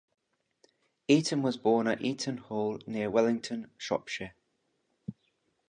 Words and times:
Eyton 1.09 1.43
was 1.43 1.57
born 1.57 1.85
at 1.87 2.01
Eyton 2.03 2.37
Hall, 2.39 2.79
near 2.87 3.11
Wellington, 3.11 3.69
Shropshire. 3.77 4.33